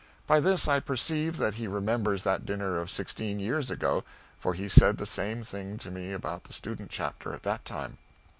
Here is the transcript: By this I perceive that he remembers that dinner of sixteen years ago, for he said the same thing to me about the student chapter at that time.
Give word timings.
By 0.25 0.39
this 0.39 0.67
I 0.67 0.79
perceive 0.79 1.37
that 1.37 1.53
he 1.53 1.67
remembers 1.67 2.23
that 2.23 2.43
dinner 2.43 2.79
of 2.81 2.89
sixteen 2.89 3.39
years 3.39 3.69
ago, 3.69 4.03
for 4.39 4.55
he 4.55 4.67
said 4.67 4.97
the 4.97 5.05
same 5.05 5.43
thing 5.43 5.77
to 5.77 5.91
me 5.91 6.11
about 6.11 6.45
the 6.45 6.53
student 6.53 6.89
chapter 6.89 7.35
at 7.35 7.43
that 7.43 7.65
time. 7.65 7.99